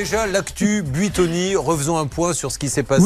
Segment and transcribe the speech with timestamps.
[0.00, 3.02] déjà, l'actu Buitoni, refaisons un point sur ce qui s'est passé.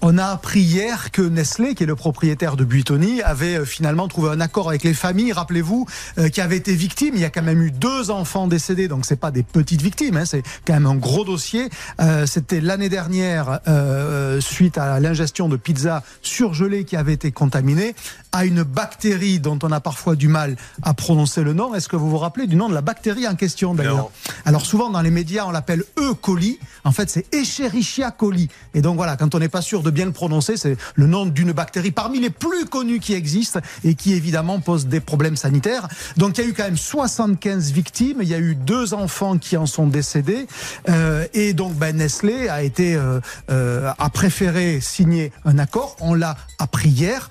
[0.00, 4.06] On a appris hier que Nestlé, qui est le propriétaire de Buitoni, avait euh, finalement
[4.08, 5.86] trouvé un accord avec les familles, rappelez-vous,
[6.18, 7.14] euh, qui avaient été victimes.
[7.14, 10.16] Il y a quand même eu deux enfants décédés, donc c'est pas des petites victimes,
[10.16, 11.68] hein, c'est quand même un gros dossier.
[12.00, 17.94] Euh, C'était l'année dernière, euh, suite à l'ingestion de pizza surgelée qui avait été contaminée,
[18.30, 21.74] à une bactérie dont on a parfois du mal à prononcer le nom.
[21.74, 24.10] Est-ce que vous vous rappelez du nom de la bactérie en question d'ailleurs
[24.44, 26.14] Alors souvent dans les médias, on l'appelle E.
[26.14, 26.58] coli.
[26.84, 28.48] En fait, c'est Escherichia coli.
[28.74, 31.26] Et donc voilà, quand on n'est pas sûr de bien le prononcer, c'est le nom
[31.26, 35.88] d'une bactérie parmi les plus connues qui existent et qui évidemment pose des problèmes sanitaires.
[36.16, 39.38] Donc il y a eu quand même 75 victimes, il y a eu deux enfants
[39.38, 40.46] qui en sont décédés
[40.88, 43.20] euh, et donc ben, Nestlé a été euh,
[43.50, 45.96] euh, a préféré signer un accord.
[46.00, 47.30] On l'a appris hier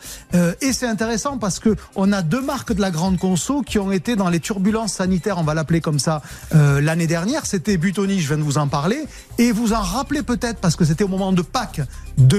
[0.61, 3.91] et c'est intéressant parce que on a deux marques de la grande conso qui ont
[3.91, 7.45] été dans les turbulences sanitaires, on va l'appeler comme ça, l'année dernière.
[7.45, 9.03] C'était Butoni, je viens de vous en parler
[9.37, 11.81] et vous en rappelez peut-être parce que c'était au moment de Pâques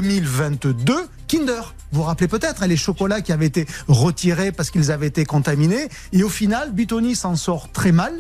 [0.09, 1.75] 2022, Kinder.
[1.93, 5.27] Vous vous rappelez peut-être hein, les chocolats qui avaient été retirés parce qu'ils avaient été
[5.27, 5.89] contaminés.
[6.13, 8.15] Et au final, Butoni s'en sort très mal.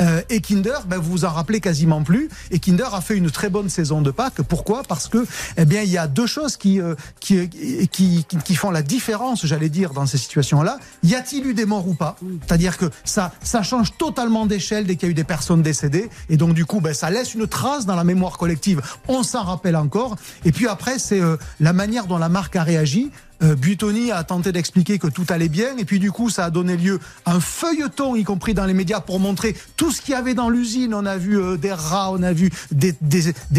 [0.00, 2.28] Euh, et Kinder, ben, vous vous en rappelez quasiment plus.
[2.50, 4.42] Et Kinder a fait une très bonne saison de Pâques.
[4.42, 4.82] Pourquoi?
[4.82, 5.24] Parce que,
[5.56, 8.82] eh bien, il y a deux choses qui, euh, qui, qui, qui, qui font la
[8.82, 10.78] différence, j'allais dire, dans ces situations-là.
[11.02, 12.16] Y a-t-il eu des morts ou pas?
[12.46, 16.10] C'est-à-dire que ça, ça change totalement d'échelle dès qu'il y a eu des personnes décédées.
[16.28, 18.82] Et donc, du coup, ben, ça laisse une trace dans la mémoire collective.
[19.08, 20.16] On s'en rappelle encore.
[20.44, 23.10] Et puis après, c'est euh, la manière dont la marque a réagi.
[23.42, 26.50] Euh, Butoni a tenté d'expliquer que tout allait bien et puis du coup ça a
[26.50, 30.12] donné lieu à un feuilleton y compris dans les médias pour montrer tout ce qu'il
[30.12, 32.94] y avait dans l'usine on a vu euh, des rats on a vu des,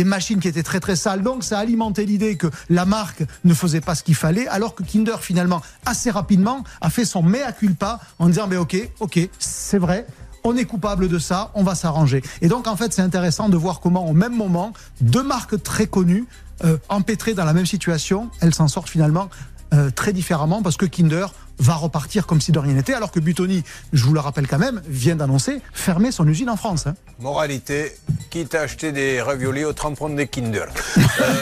[0.05, 3.53] machines qui étaient très très sales donc ça a alimenté l'idée que la marque ne
[3.53, 7.51] faisait pas ce qu'il fallait alors que Kinder finalement assez rapidement a fait son mea
[7.51, 10.07] culpa en disant mais ok ok c'est vrai
[10.45, 12.21] on est coupable de ça, on va s'arranger.
[12.41, 15.87] Et donc en fait c'est intéressant de voir comment au même moment, deux marques très
[15.87, 16.27] connues,
[16.63, 19.27] euh, empêtrées dans la même situation, elles s'en sortent finalement
[19.75, 21.27] euh, très différemment parce que Kinder
[21.59, 23.63] va repartir comme si de rien n'était, alors que Butoni,
[23.93, 26.87] je vous le rappelle quand même, vient d'annoncer fermer son usine en France.
[26.87, 26.95] Hein.
[27.19, 27.95] Moralité,
[28.29, 30.65] quitte à acheter des raviolis, autant prendre des Kinder.
[30.97, 31.33] euh,